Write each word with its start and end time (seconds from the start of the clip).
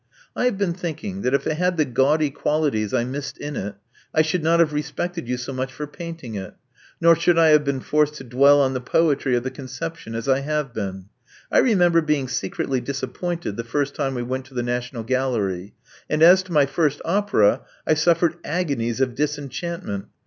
I 0.35 0.49
h^ve 0.49 0.57
been 0.57 0.73
thinking 0.73 1.21
that 1.21 1.35
if 1.35 1.45
it 1.45 1.57
had 1.57 1.77
the 1.77 1.85
gaudy 1.85 2.31
qualities 2.31 2.91
I 2.91 3.03
missed 3.03 3.37
in 3.37 3.55
it, 3.55 3.75
I 4.15 4.23
should 4.23 4.41
not 4.41 4.59
have 4.59 4.73
respected 4.73 5.29
you 5.29 5.37
so 5.37 5.53
much 5.53 5.71
for 5.71 5.85
paint 5.85 6.23
ing 6.23 6.33
it, 6.33 6.55
nor 6.99 7.15
should 7.15 7.37
I 7.37 7.49
have 7.49 7.63
been 7.63 7.81
forced 7.81 8.15
to 8.15 8.23
dwell 8.23 8.61
on 8.61 8.73
the 8.73 8.81
poetry 8.81 9.35
of 9.35 9.43
the 9.43 9.51
conception 9.51 10.15
as 10.15 10.27
I 10.27 10.39
have 10.39 10.73
been. 10.73 11.05
I 11.51 11.59
remember 11.59 12.01
being 12.01 12.27
secretly 12.27 12.81
disappointed 12.81 13.57
the 13.57 13.63
first 13.63 13.93
time 13.93 14.15
we 14.15 14.23
went 14.23 14.45
to 14.45 14.55
the 14.55 14.63
National 14.63 15.03
Gallery; 15.03 15.75
and, 16.09 16.23
as 16.23 16.41
to 16.41 16.51
my 16.51 16.65
first 16.65 16.99
opera, 17.05 17.61
I 17.85 17.93
suffered 17.93 18.37
agonies 18.43 19.01
of 19.01 19.13
disenchantment. 19.13 20.07